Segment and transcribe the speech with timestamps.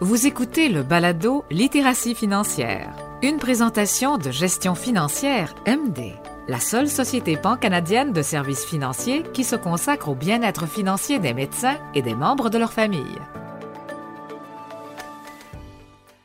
[0.00, 6.12] Vous écoutez le balado Littératie financière, une présentation de gestion financière MD,
[6.46, 11.78] la seule société pan-canadienne de services financiers qui se consacre au bien-être financier des médecins
[11.96, 13.18] et des membres de leur famille.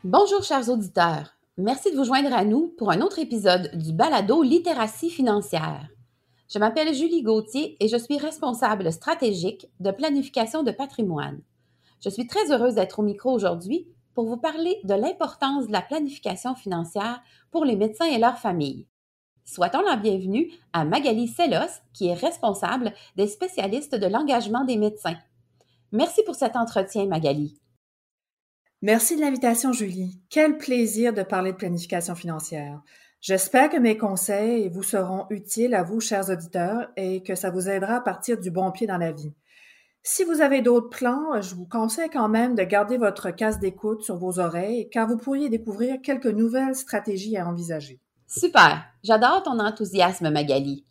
[0.04, 4.44] Bonjour chers auditeurs, merci de vous joindre à nous pour un autre épisode du balado
[4.44, 5.88] Littératie financière.
[6.48, 11.40] Je m'appelle Julie Gauthier et je suis responsable stratégique de planification de patrimoine.
[12.04, 15.80] Je suis très heureuse d'être au micro aujourd'hui pour vous parler de l'importance de la
[15.80, 18.86] planification financière pour les médecins et leurs familles.
[19.46, 25.16] Souhaitons la bienvenue à Magali Sellos, qui est responsable des spécialistes de l'engagement des médecins.
[25.92, 27.58] Merci pour cet entretien, Magali.
[28.82, 30.20] Merci de l'invitation, Julie.
[30.28, 32.82] Quel plaisir de parler de planification financière.
[33.22, 37.70] J'espère que mes conseils vous seront utiles à vous, chers auditeurs, et que ça vous
[37.70, 39.32] aidera à partir du bon pied dans la vie.
[40.06, 44.02] Si vous avez d'autres plans, je vous conseille quand même de garder votre casse d'écoute
[44.02, 48.02] sur vos oreilles car vous pourriez découvrir quelques nouvelles stratégies à envisager.
[48.26, 48.84] Super!
[49.02, 50.84] J'adore ton enthousiasme, Magali.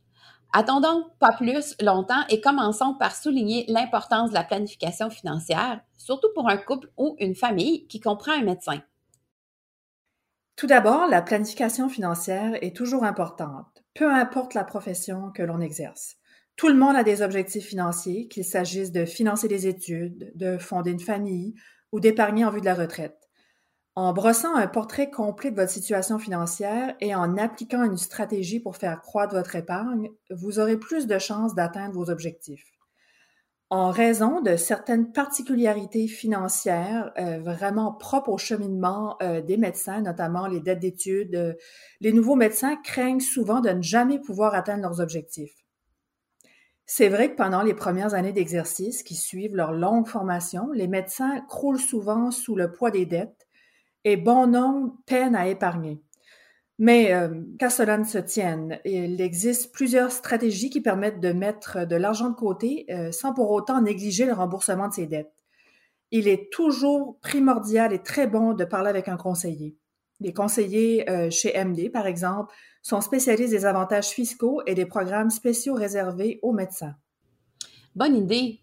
[0.52, 6.50] Attendons pas plus longtemps et commençons par souligner l'importance de la planification financière, surtout pour
[6.50, 8.82] un couple ou une famille qui comprend un médecin.
[10.56, 16.16] Tout d'abord, la planification financière est toujours importante, peu importe la profession que l'on exerce.
[16.56, 20.92] Tout le monde a des objectifs financiers, qu'il s'agisse de financer des études, de fonder
[20.92, 21.56] une famille
[21.92, 23.18] ou d'épargner en vue de la retraite.
[23.96, 28.76] En brossant un portrait complet de votre situation financière et en appliquant une stratégie pour
[28.76, 32.72] faire croître votre épargne, vous aurez plus de chances d'atteindre vos objectifs.
[33.70, 40.48] En raison de certaines particularités financières euh, vraiment propres au cheminement euh, des médecins, notamment
[40.48, 41.54] les dettes d'études, euh,
[42.00, 45.63] les nouveaux médecins craignent souvent de ne jamais pouvoir atteindre leurs objectifs.
[46.86, 51.42] C'est vrai que pendant les premières années d'exercice qui suivent leur longue formation, les médecins
[51.48, 53.48] croulent souvent sous le poids des dettes
[54.04, 56.02] et bon nombre peinent à épargner.
[56.80, 61.86] Mais euh, qu'à cela ne se tienne, il existe plusieurs stratégies qui permettent de mettre
[61.86, 65.34] de l'argent de côté euh, sans pour autant négliger le remboursement de ses dettes.
[66.12, 69.78] Il est toujours primordial et très bon de parler avec un conseiller.
[70.24, 75.30] Les conseillers euh, chez MD, par exemple, sont spécialistes des avantages fiscaux et des programmes
[75.30, 76.96] spéciaux réservés aux médecins.
[77.96, 78.62] Bonne idée.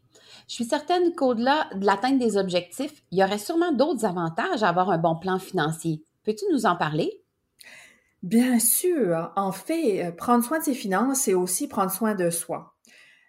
[0.48, 4.70] Je suis certaine qu'au-delà de l'atteinte des objectifs, il y aurait sûrement d'autres avantages à
[4.70, 6.02] avoir un bon plan financier.
[6.24, 7.22] Peux-tu nous en parler?
[8.22, 9.30] Bien sûr.
[9.36, 12.74] En fait, euh, prendre soin de ses finances, c'est aussi prendre soin de soi.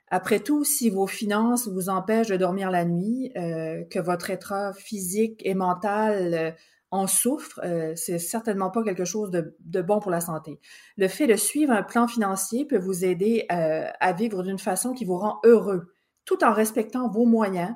[0.08, 4.72] Après tout, si vos finances vous empêchent de dormir la nuit, euh, que votre état
[4.74, 6.56] physique et mental
[6.92, 10.60] en souffre, euh, c'est certainement pas quelque chose de, bon pour la santé.
[10.98, 14.94] Le fait de suivre un plan financier peut vous aider euh, à vivre d'une façon
[14.94, 15.94] qui vous rend heureux,
[16.26, 17.74] tout en respectant vos moyens,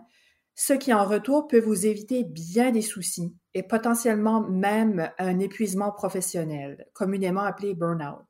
[0.53, 5.91] ce qui en retour peut vous éviter bien des soucis et potentiellement même un épuisement
[5.91, 8.25] professionnel, communément appelé burn-out.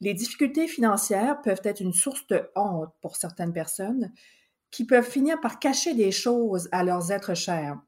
[0.00, 4.12] Les difficultés financières peuvent être une source de honte pour certaines personnes
[4.70, 7.78] qui peuvent finir par cacher des choses à leurs êtres chers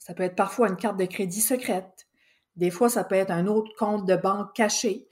[0.00, 2.08] ça peut être parfois une carte de crédit secrète.
[2.56, 5.06] Des fois, ça peut être un autre compte de banque caché.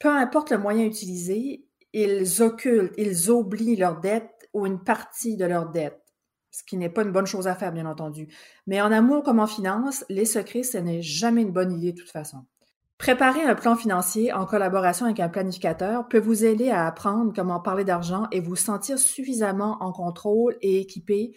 [0.00, 5.46] Peu importe le moyen utilisé, ils occultent, ils oublient leur dette ou une partie de
[5.46, 6.02] leur dette,
[6.50, 8.26] ce qui n'est pas une bonne chose à faire, bien entendu.
[8.66, 12.00] Mais en amour comme en finance, les secrets, ce n'est jamais une bonne idée de
[12.00, 12.44] toute façon.
[12.98, 17.60] Préparer un plan financier en collaboration avec un planificateur peut vous aider à apprendre comment
[17.60, 21.36] parler d'argent et vous sentir suffisamment en contrôle et équipé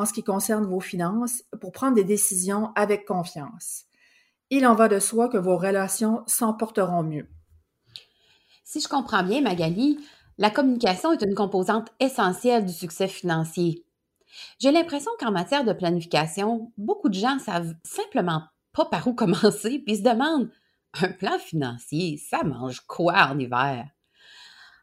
[0.00, 3.84] en ce qui concerne vos finances pour prendre des décisions avec confiance.
[4.50, 7.28] Il en va de soi que vos relations s'emporteront mieux.
[8.64, 9.98] Si je comprends bien, Magali,
[10.38, 13.84] la communication est une composante essentielle du succès financier.
[14.58, 19.80] J'ai l'impression qu'en matière de planification, beaucoup de gens savent simplement pas par où commencer,
[19.84, 20.50] puis se demandent
[20.94, 23.86] un plan financier, ça mange quoi en hiver?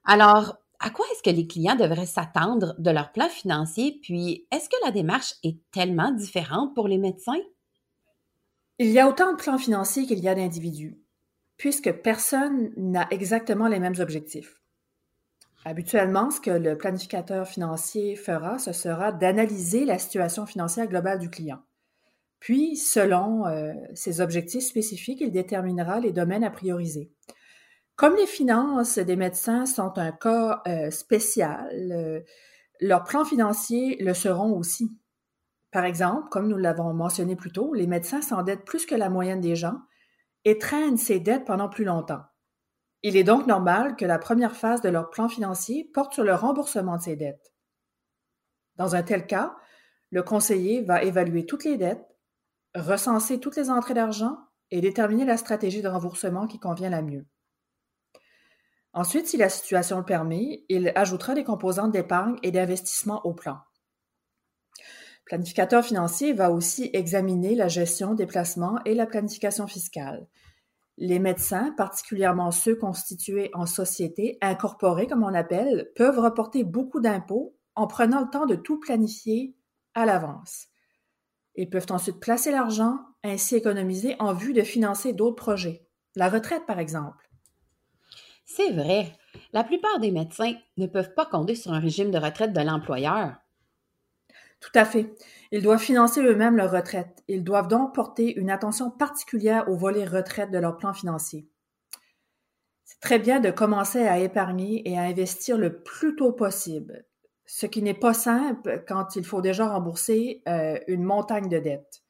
[0.06, 4.00] Alors, à quoi est-ce que les clients devraient s'attendre de leur plan financier?
[4.02, 7.42] Puis, est-ce que la démarche est tellement différente pour les médecins?
[8.78, 11.00] Il y a autant de plans financiers qu'il y a d'individus,
[11.58, 14.62] puisque personne n'a exactement les mêmes objectifs.
[15.66, 21.32] Habituellement, ce que le planificateur financier fera, ce sera d'analyser la situation financière globale du
[21.32, 21.60] client.
[22.40, 27.12] Puis, selon euh, ses objectifs spécifiques, il déterminera les domaines à prioriser.
[27.98, 32.22] Comme les finances des médecins sont un cas euh, spécial, euh,
[32.80, 34.96] leurs plans financiers le seront aussi.
[35.72, 39.42] Par exemple, comme nous l'avons mentionné plus tôt, les médecins s'endettent plus que la moyenne
[39.42, 39.82] des gens
[40.46, 42.22] et traînent ces dettes pendant plus longtemps.
[43.02, 46.36] Il est donc normal que la première phase de leur plan financier porte sur le
[46.36, 47.52] remboursement de ces dettes.
[48.76, 49.56] Dans un tel cas,
[50.12, 52.16] le conseiller va évaluer toutes les dettes,
[52.76, 54.38] recenser toutes les entrées d'argent
[54.70, 57.26] et déterminer la stratégie de remboursement qui convient la mieux.
[58.98, 63.60] Ensuite, si la situation le permet, il ajoutera des composantes d'épargne et d'investissement au plan.
[65.24, 70.26] Planificateur financier va aussi examiner la gestion des placements et la planification fiscale.
[70.98, 77.56] Les médecins, particulièrement ceux constitués en société, incorporés comme on appelle, peuvent reporter beaucoup d'impôts
[77.76, 79.56] en prenant le temps de tout planifier
[79.94, 80.70] à l'avance.
[81.54, 85.88] Ils peuvent ensuite placer l'argent, ainsi économiser en vue de financer d'autres projets.
[86.16, 87.27] La retraite, par exemple.
[88.48, 89.14] C'est vrai.
[89.54, 93.36] La plupart des médecins ne peuvent pas compter sur un régime de retraite de l'employeur.
[94.60, 95.14] Tout à fait.
[95.52, 97.24] Ils doivent financer eux-mêmes leur retraite.
[97.28, 101.48] Ils doivent donc porter une attention particulière au volet retraite de leur plan financier.
[102.86, 107.06] C'est très bien de commencer à épargner et à investir le plus tôt possible,
[107.46, 112.02] ce qui n'est pas simple quand il faut déjà rembourser euh, une montagne de dettes.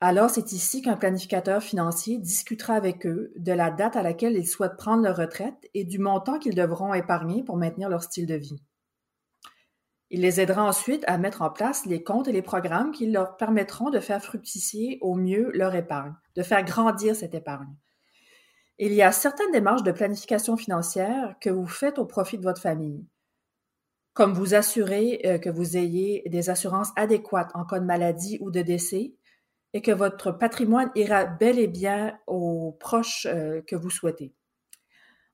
[0.00, 4.46] Alors, c'est ici qu'un planificateur financier discutera avec eux de la date à laquelle ils
[4.46, 8.34] souhaitent prendre leur retraite et du montant qu'ils devront épargner pour maintenir leur style de
[8.34, 8.62] vie.
[10.10, 13.36] Il les aidera ensuite à mettre en place les comptes et les programmes qui leur
[13.36, 17.74] permettront de faire fructifier au mieux leur épargne, de faire grandir cette épargne.
[18.78, 22.60] Il y a certaines démarches de planification financière que vous faites au profit de votre
[22.60, 23.06] famille,
[24.12, 28.50] comme vous assurer euh, que vous ayez des assurances adéquates en cas de maladie ou
[28.50, 29.14] de décès,
[29.76, 34.32] et que votre patrimoine ira bel et bien aux proches euh, que vous souhaitez.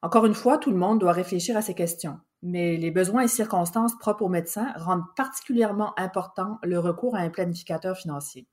[0.02, 3.28] Encore une fois, tout le monde doit réfléchir à ces questions, mais les besoins et
[3.28, 8.48] circonstances propres aux médecins rendent particulièrement important le recours à un planificateur financier.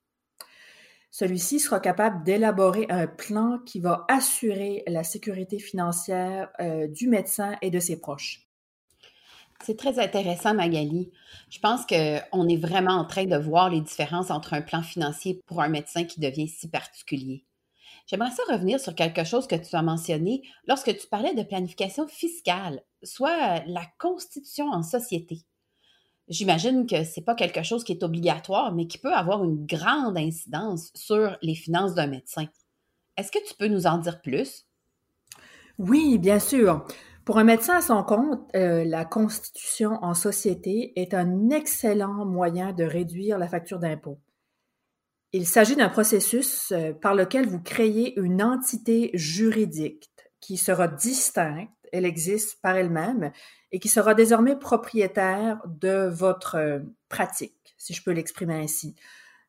[1.10, 7.56] Celui-ci sera capable d'élaborer un plan qui va assurer la sécurité financière euh, du médecin
[7.64, 8.48] et de ses proches.
[9.64, 11.12] C'est très intéressant, Magali.
[11.50, 15.42] Je pense qu'on est vraiment en train de voir les différences entre un plan financier
[15.46, 17.46] pour un médecin qui devient si particulier.
[18.08, 22.08] J'aimerais ça revenir sur quelque chose que tu as mentionné lorsque tu parlais de planification
[22.08, 25.44] fiscale, soit la constitution en société.
[26.30, 29.66] J'imagine que ce n'est pas quelque chose qui est obligatoire, mais qui peut avoir une
[29.66, 32.46] grande incidence sur les finances d'un médecin.
[33.18, 34.66] Est-ce que tu peux nous en dire plus?
[35.78, 36.86] Oui, bien sûr.
[37.30, 42.74] Pour un médecin à son compte, euh, la constitution en société est un excellent moyen
[42.74, 44.18] de réduire la facture d'impôt.
[45.32, 50.10] Il s'agit d'un processus euh, par lequel vous créez une entité juridique
[50.40, 53.32] qui sera distincte, elle existe par elle-même,
[53.72, 56.80] et qui sera désormais propriétaire de votre euh,
[57.10, 58.96] pratique, si je peux l'exprimer ainsi,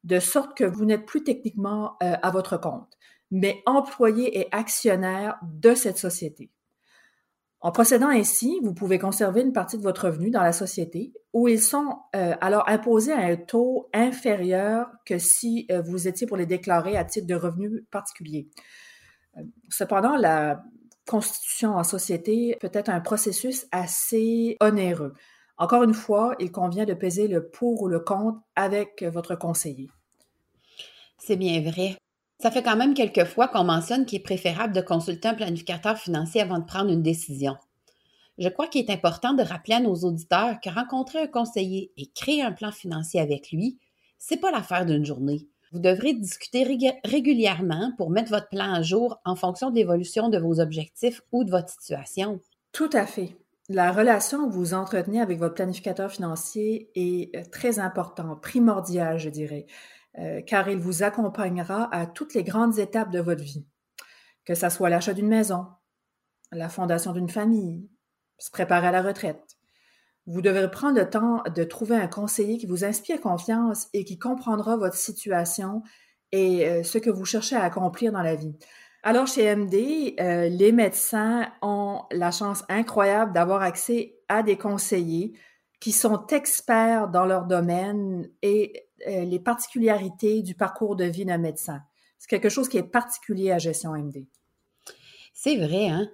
[0.04, 2.98] de sorte que vous n'êtes plus techniquement à votre compte,
[3.30, 6.50] mais employé et actionnaire de cette société.
[7.62, 11.46] En procédant ainsi, vous pouvez conserver une partie de votre revenu dans la société où
[11.46, 16.38] ils sont euh, alors imposés à un taux inférieur que si euh, vous étiez pour
[16.38, 18.48] les déclarer à titre de revenu particulier.
[19.36, 20.62] Euh, cependant, la
[21.06, 25.12] constitution en société peut être un processus assez onéreux.
[25.58, 29.90] Encore une fois, il convient de peser le pour ou le contre avec votre conseiller.
[31.18, 31.98] C'est bien vrai.
[32.40, 35.98] Ça fait quand même quelques fois qu'on mentionne qu'il est préférable de consulter un planificateur
[35.98, 37.56] financier avant de prendre une décision.
[38.38, 42.06] Je crois qu'il est important de rappeler à nos auditeurs que rencontrer un conseiller et
[42.06, 43.78] créer un plan financier avec lui,
[44.18, 45.48] c'est pas l'affaire d'une journée.
[45.72, 46.64] Vous devrez discuter
[47.04, 51.44] régulièrement pour mettre votre plan à jour en fonction de l'évolution de vos objectifs ou
[51.44, 52.40] de votre situation.
[52.72, 53.36] Tout à fait.
[53.68, 59.28] La relation que vous entretenez avec votre planificateur financier est euh, très importante, primordiale, je
[59.28, 59.66] dirais.
[60.18, 63.64] Euh, car il vous accompagnera à toutes les grandes étapes de votre vie,
[64.44, 65.66] que ce soit l'achat d'une maison,
[66.50, 67.88] la fondation d'une famille,
[68.38, 69.56] se préparer à la retraite.
[70.26, 74.18] Vous devrez prendre le temps de trouver un conseiller qui vous inspire confiance et qui
[74.18, 75.82] comprendra votre situation
[76.32, 78.54] et euh, ce que vous cherchez à accomplir dans la vie.
[79.02, 85.32] Alors chez MD, euh, les médecins ont la chance incroyable d'avoir accès à des conseillers
[85.80, 91.38] qui sont experts dans leur domaine et euh, les particularités du parcours de vie d'un
[91.38, 91.82] médecin.
[92.18, 94.26] C'est quelque chose qui est particulier à Gestion MD.
[95.32, 96.10] C'est vrai, hein?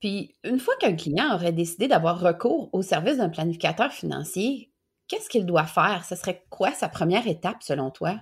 [0.00, 4.70] Puis, une fois qu'un client aurait décidé d'avoir recours au service d'un planificateur financier,
[5.08, 6.04] qu'est-ce qu'il doit faire?
[6.04, 8.20] Ce serait quoi sa première étape selon toi?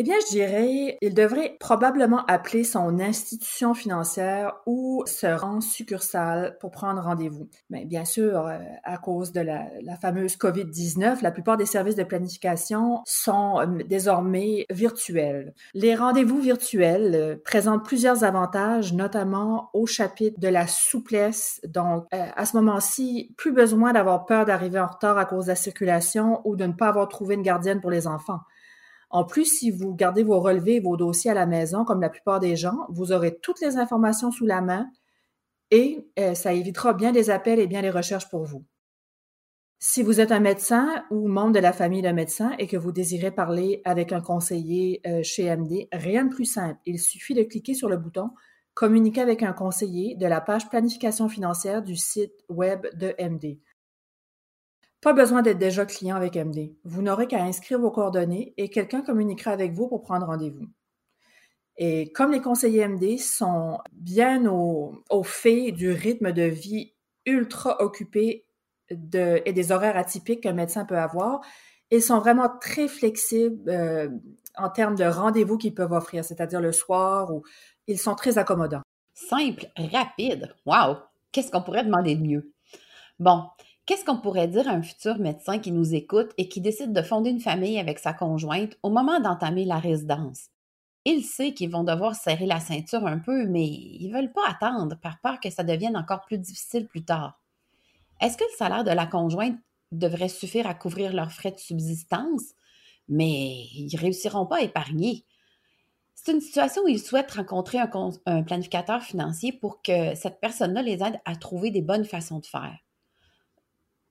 [0.00, 6.56] Eh bien, je dirais, il devrait probablement appeler son institution financière ou se rendre succursale
[6.58, 7.50] pour prendre rendez-vous.
[7.68, 9.68] Mais bien sûr, euh, à cause de la,
[10.00, 15.52] fameuse COVID-19, la plupart des services de planification sont euh, désormais virtuels.
[15.74, 21.60] Les rendez-vous virtuels euh, présentent plusieurs avantages, notamment au chapitre de la souplesse.
[21.68, 25.56] Donc, à ce moment-ci, plus besoin d'avoir peur d'arriver en retard à cause de la
[25.56, 28.40] circulation ou de ne pas avoir trouvé une gardienne pour les enfants.
[29.10, 32.08] En plus, si vous gardez vos relevés et vos dossiers à la maison, comme la
[32.08, 34.88] plupart des gens, vous aurez toutes les informations sous la main
[35.70, 38.64] et euh, ça évitera bien des appels et bien des recherches pour vous.
[39.78, 42.92] Si vous êtes un médecin ou membre de la famille d'un médecin et que vous
[42.92, 46.78] désirez parler avec un conseiller euh, chez MD, rien de plus simple.
[46.86, 48.30] Il suffit de cliquer sur le bouton
[48.74, 53.58] Communiquer avec un conseiller de la page planification financière du site web de MD.
[55.00, 56.74] Pas besoin d'être déjà client avec MD.
[56.84, 60.66] Vous n'aurez qu'à inscrire vos coordonnées et quelqu'un communiquera avec vous pour prendre rendez-vous.
[61.78, 66.92] Et comme les conseillers MD sont bien au, fait du rythme de vie
[67.24, 68.44] ultra occupé
[68.90, 71.40] et des horaires atypiques qu'un médecin peut avoir,
[71.90, 74.08] ils sont vraiment très flexibles euh,
[74.56, 77.42] en termes de rendez-vous qu'ils peuvent offrir, c'est-à-dire le soir ou
[77.86, 78.82] ils sont très accommodants.
[79.14, 80.54] Simple, rapide.
[80.66, 80.96] Wow!
[81.32, 82.52] Qu'est-ce qu'on pourrait demander de mieux?
[83.18, 83.44] Bon,
[83.90, 87.02] Qu'est-ce qu'on pourrait dire à un futur médecin qui nous écoute et qui décide de
[87.02, 90.46] fonder une famille avec sa conjointe au moment d'entamer la résidence?
[91.04, 94.46] Il sait qu'ils vont devoir serrer la ceinture un peu, mais ils ne veulent pas
[94.48, 97.40] attendre par peur que ça devienne encore plus difficile plus tard.
[98.20, 99.58] Est-ce que le salaire de la conjointe
[99.90, 102.44] devrait suffire à couvrir leurs frais de subsistance?
[103.08, 105.24] Mais ils ne réussiront pas à épargner.
[106.14, 107.90] C'est une situation où ils souhaitent rencontrer un,
[108.26, 112.46] un planificateur financier pour que cette personne-là les aide à trouver des bonnes façons de
[112.46, 112.78] faire.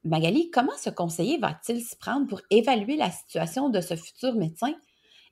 [0.03, 4.73] Magali, comment ce conseiller va-t-il s'y prendre pour évaluer la situation de ce futur médecin?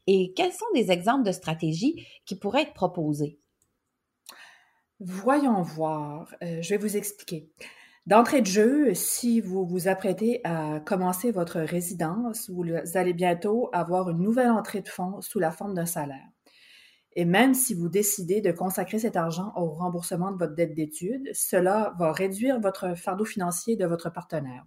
[0.07, 3.39] Et quels sont des exemples de stratégies qui pourraient être proposées?
[5.00, 6.33] Voyons voir.
[6.41, 7.50] Euh, je vais vous expliquer.
[8.07, 12.63] D'entrée de jeu, si vous vous apprêtez à commencer votre résidence, vous
[12.95, 16.27] allez bientôt avoir une nouvelle entrée de fonds sous la forme d'un salaire.
[17.19, 21.27] Et même si vous décidez de consacrer cet argent au remboursement de votre dette d'études,
[21.33, 24.63] cela va réduire votre fardeau financier de votre partenaire.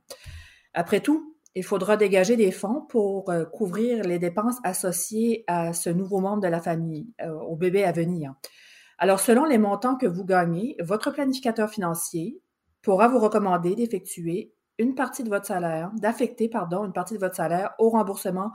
[0.74, 5.90] Après tout, il faudra dégager des fonds pour euh, couvrir les dépenses associées à ce
[5.90, 8.34] nouveau membre de la famille, euh, au bébé à venir.
[8.98, 12.42] Alors, selon les montants que vous gagnez, votre planificateur financier
[12.82, 17.36] pourra vous recommander d'effectuer une partie de votre salaire, d'affecter, pardon, une partie de votre
[17.36, 18.50] salaire au remboursement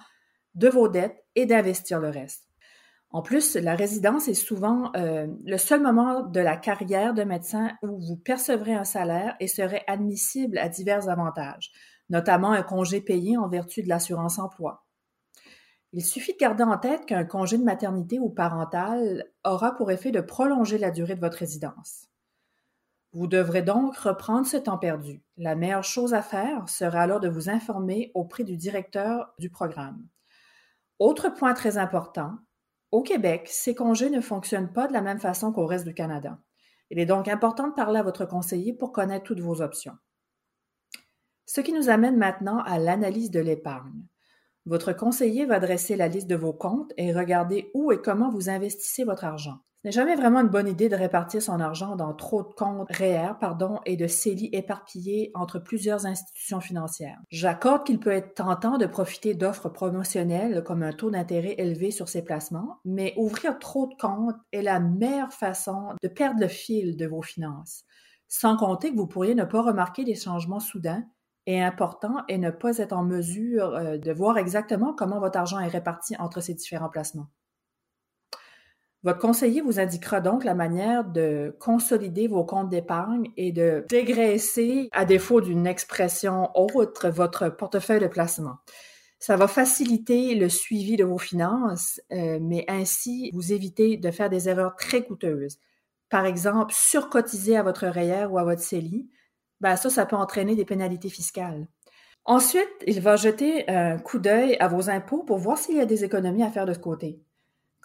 [0.54, 2.45] de vos dettes et d'investir le reste.
[3.16, 7.72] En plus, la résidence est souvent euh, le seul moment de la carrière de médecin
[7.82, 11.72] où vous percevrez un salaire et serez admissible à divers avantages,
[12.10, 14.86] notamment un congé payé en vertu de l'assurance emploi.
[15.94, 20.12] Il suffit de garder en tête qu'un congé de maternité ou parental aura pour effet
[20.12, 22.10] de prolonger la durée de votre résidence.
[23.14, 25.24] Vous devrez donc reprendre ce temps perdu.
[25.38, 30.06] La meilleure chose à faire sera alors de vous informer auprès du directeur du programme.
[31.00, 32.34] Autre point très important,
[32.92, 36.40] au Québec, ces congés ne fonctionnent pas de la même façon qu'au reste du Canada.
[36.90, 39.98] Il est donc important de parler à votre conseiller pour connaître toutes vos options.
[41.46, 44.06] Ce qui nous amène maintenant à l'analyse de l'épargne.
[44.66, 48.50] Votre conseiller va dresser la liste de vos comptes et regarder où et comment vous
[48.50, 52.42] investissez votre argent n'est jamais vraiment une bonne idée de répartir son argent dans trop
[52.42, 57.20] de comptes REER pardon, et de CELI éparpillés entre plusieurs institutions financières.
[57.30, 62.10] J'accorde qu'il peut être tentant de profiter d'offres promotionnelles comme un taux d'intérêt élevé sur
[62.10, 66.98] ses placements, mais ouvrir trop de comptes est la meilleure façon de perdre le fil
[66.98, 67.84] de vos finances.
[68.28, 71.04] Sans compter que vous pourriez ne pas remarquer des changements soudains
[71.46, 75.60] et importants et ne pas être en mesure euh, de voir exactement comment votre argent
[75.60, 77.28] est réparti entre ces différents placements.
[79.06, 84.90] Votre conseiller vous indiquera donc la manière de consolider vos comptes d'épargne et de dégraisser,
[84.94, 88.56] à défaut d'une expression autre, votre portefeuille de placement.
[89.20, 94.32] Ça va faciliter le suivi de vos finances, euh, mais ainsi vous éviter de faire
[94.32, 95.60] des erreurs très coûteuses.
[96.10, 99.08] Par exemple, surcotiser à votre REER ou à votre CELI,
[99.62, 101.68] ben ça, ça peut entraîner des pénalités fiscales.
[102.24, 105.86] Ensuite, il va jeter un coup d'œil à vos impôts pour voir s'il y a
[105.86, 107.22] des économies à faire de ce côté.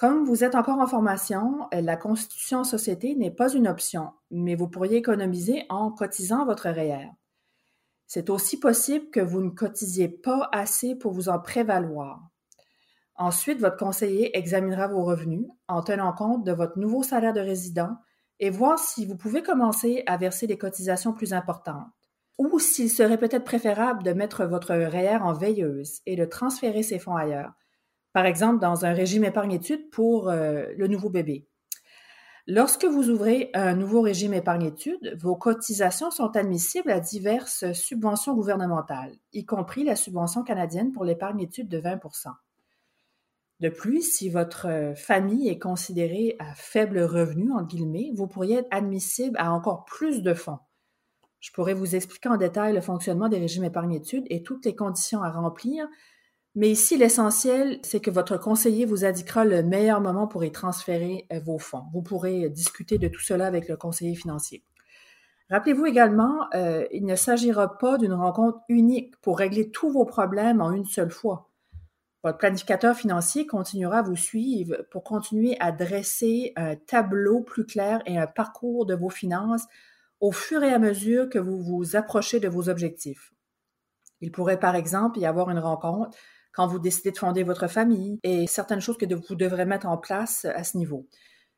[0.01, 4.13] Comme vous êtes encore en formation, euh, la constitution en société n'est pas une option,
[4.31, 7.11] mais vous pourriez économiser en cotisant votre REER.
[8.07, 12.19] C'est aussi possible que vous ne cotisiez pas assez pour vous en prévaloir.
[13.15, 17.99] Ensuite, votre conseiller examinera vos revenus en tenant compte de votre nouveau salaire de résident
[18.39, 21.89] et voir si vous pouvez commencer à verser des cotisations plus importantes
[22.39, 26.99] ou s'il serait peut-être préférable de mettre votre REER en veilleuse et de transférer ces
[26.99, 27.53] fonds ailleurs
[28.13, 31.47] par exemple dans un régime épargne-études pour euh, le nouveau bébé.
[32.47, 39.13] Lorsque vous ouvrez un nouveau régime épargne-études, vos cotisations sont admissibles à diverses subventions gouvernementales,
[39.33, 42.33] y compris la subvention canadienne pour l'épargne-études de 20%
[43.61, 48.69] De plus, si votre famille est considérée à faible revenu, en guillemets, vous pourriez être
[48.73, 50.59] admissible à encore plus de fonds.
[51.41, 55.23] Je pourrais vous expliquer en détail le fonctionnement des régimes épargne-études et toutes les conditions
[55.23, 55.87] à remplir,
[56.57, 61.27] Mais ici, l'essentiel, c'est que votre conseiller vous indiquera le meilleur moment pour y transférer
[61.33, 61.85] euh, vos fonds.
[61.93, 64.65] Vous pourrez discuter de tout cela avec le conseiller financier.
[65.51, 70.61] Rappelez-vous également, euh, il ne s'agira pas d'une rencontre unique pour régler tous vos problèmes
[70.61, 71.51] en une seule fois.
[72.23, 78.03] Votre planificateur financier continuera à vous suivre pour continuer à dresser un tableau plus clair
[78.07, 79.67] et un parcours de vos finances
[80.21, 83.33] au fur et à mesure que vous vous approchez de vos objectifs.
[84.21, 86.17] Il pourrait par exemple y avoir une rencontre
[86.53, 89.99] quand vous décidez de fonder votre famille et certaines choses que vous devrez mettre en
[89.99, 91.07] place à ce niveau.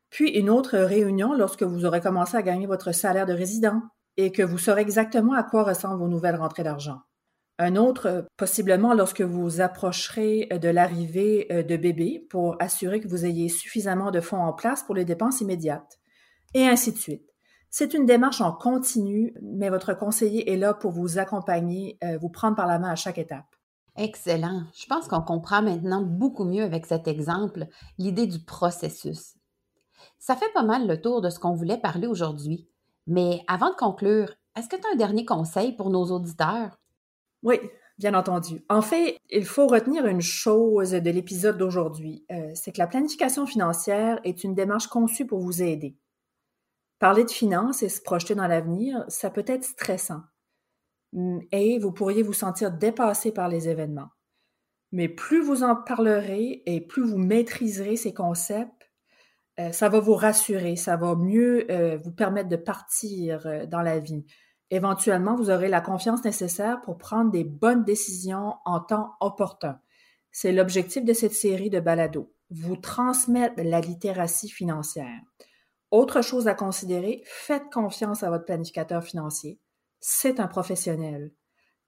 [0.09, 3.81] Puis une autre réunion lorsque vous aurez commencé à gagner votre salaire de résident
[4.17, 6.99] et que vous saurez exactement à quoi ressemblent vos nouvelles rentrées d'argent.
[7.59, 13.25] Un autre, possiblement lorsque vous approcherez de l'arrivée euh, de bébé pour assurer que vous
[13.25, 15.99] ayez suffisamment de fonds en place pour les dépenses immédiates.
[16.55, 17.29] Et ainsi de suite.
[17.69, 22.29] C'est une démarche en continu, mais votre conseiller est là pour vous accompagner, euh, vous
[22.29, 23.55] prendre par la main à chaque étape.
[23.95, 24.63] Excellent.
[24.73, 29.35] Je pense qu'on comprend maintenant beaucoup mieux avec cet exemple l'idée du processus.
[30.17, 32.67] Ça fait pas mal le tour de ce qu'on voulait parler aujourd'hui.
[33.05, 36.79] Mais avant de conclure, est-ce que tu as un dernier conseil pour nos auditeurs?
[37.43, 37.59] Oui,
[37.99, 38.63] bien entendu.
[38.69, 43.45] En fait, il faut retenir une chose de l'épisode d'aujourd'hui, euh, c'est que la planification
[43.45, 45.97] financière est une démarche conçue pour vous aider.
[46.99, 50.21] Parler de finances et se projeter dans l'avenir, ça peut être stressant.
[51.13, 54.09] Mm, et vous pourriez vous sentir dépassé par les événements.
[54.91, 58.91] Mais plus vous en parlerez et plus vous maîtriserez ces concepts,
[59.59, 63.81] euh, ça va vous rassurer, ça va mieux euh, vous permettre de partir euh, dans
[63.81, 64.25] la vie.
[64.71, 69.79] Éventuellement, vous aurez la confiance nécessaire pour prendre des bonnes décisions en temps opportun.
[70.31, 75.21] C'est l'objectif de cette série de balados, vous transmettre la littératie financière.
[75.91, 79.59] Autre chose à considérer, faites confiance à votre planificateur financier.
[80.05, 81.31] C'est un professionnel.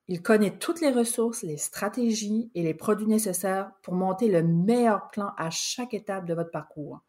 [0.07, 5.09] Il connaît toutes les ressources, les stratégies et les produits nécessaires pour monter le meilleur
[5.09, 7.01] plan à chaque étape de votre parcours.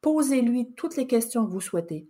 [0.00, 2.08] Posez-lui toutes les questions que vous souhaitez.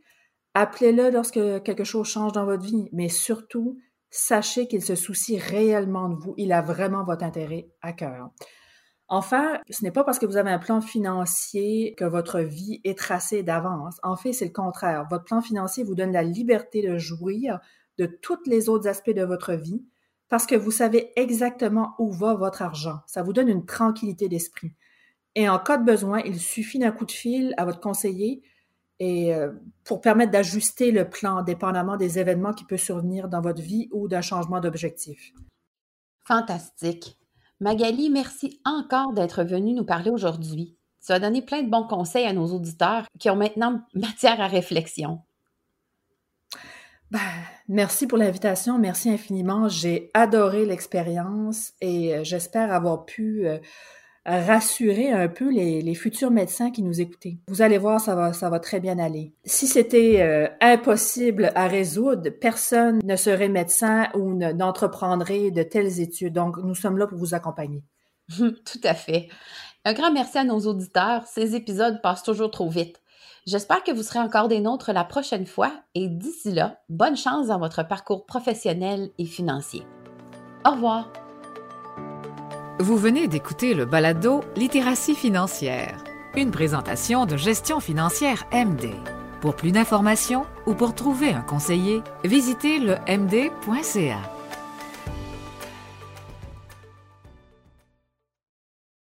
[0.54, 3.80] Appelez-le lorsque quelque chose change dans votre vie, mais surtout,
[4.10, 6.34] sachez qu'il se soucie réellement de vous.
[6.36, 8.30] Il a vraiment votre intérêt à cœur.
[9.08, 12.96] Enfin, ce n'est pas parce que vous avez un plan financier que votre vie est
[12.96, 13.96] tracée d'avance.
[14.04, 15.04] En fait, c'est le contraire.
[15.10, 17.58] Votre plan financier vous donne la liberté de jouir
[17.98, 19.84] de tous les autres aspects de votre vie
[20.28, 23.00] parce que vous savez exactement où va votre argent.
[23.06, 24.72] Ça vous donne une tranquillité d'esprit.
[25.34, 28.42] Et en cas de besoin, il suffit d'un coup de fil à votre conseiller
[28.98, 29.52] et euh,
[29.84, 34.08] pour permettre d'ajuster le plan dépendamment des événements qui peuvent survenir dans votre vie ou
[34.08, 35.32] d'un changement d'objectif.
[36.24, 37.18] Fantastique.
[37.60, 40.76] Magali, merci encore d'être venue nous parler aujourd'hui.
[41.04, 44.46] Tu as donné plein de bons conseils à nos auditeurs qui ont maintenant matière à
[44.46, 45.20] réflexion.
[47.10, 47.20] Ben,
[47.68, 49.68] merci pour l'invitation, merci infiniment.
[49.68, 53.58] J'ai adoré l'expérience et euh, j'espère avoir pu euh,
[54.24, 57.38] rassurer un peu les, futurs médecins qui nous écoutaient.
[57.46, 59.32] Vous allez voir, ça va, ça va très bien aller.
[59.44, 66.32] Si c'était euh, impossible à résoudre, personne ne serait médecin ou n'entreprendrait de telles études.
[66.32, 67.84] Donc, nous sommes là pour vous accompagner.
[68.36, 69.28] Tout à fait.
[69.84, 71.24] Un grand merci à nos auditeurs.
[71.28, 73.00] Ces épisodes passent toujours trop vite.
[73.46, 77.46] J'espère que vous serez encore des nôtres la prochaine fois et d'ici là, bonne chance
[77.46, 79.86] dans votre parcours professionnel et financier.
[80.66, 81.12] Au revoir.
[82.80, 86.02] Vous venez d'écouter le balado Littératie financière,
[86.34, 88.90] une présentation de gestion financière MD.
[89.40, 94.35] Pour plus d'informations ou pour trouver un conseiller, visitez le md.ca.